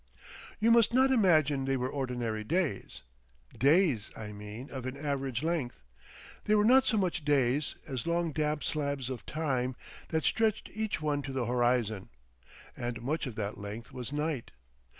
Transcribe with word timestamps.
You 0.59 0.71
must 0.71 0.95
not 0.95 1.11
imagine 1.11 1.65
they 1.65 1.77
were 1.77 1.87
ordinary 1.87 2.43
days, 2.43 3.03
days, 3.55 4.09
I 4.17 4.31
mean, 4.31 4.71
of 4.71 4.87
an 4.87 4.97
average 4.97 5.43
length; 5.43 5.83
they 6.45 6.55
were 6.55 6.63
not 6.63 6.87
so 6.87 6.97
much 6.97 7.23
days 7.23 7.75
as 7.85 8.07
long 8.07 8.31
damp 8.31 8.63
slabs 8.63 9.11
of 9.11 9.27
time 9.27 9.75
that 10.07 10.23
stretched 10.23 10.71
each 10.73 11.03
one 11.03 11.21
to 11.21 11.31
the 11.31 11.45
horizon, 11.45 12.09
and 12.75 12.99
much 13.03 13.27
of 13.27 13.35
that 13.35 13.59
length 13.59 13.91
was 13.93 14.11
night. 14.11 14.49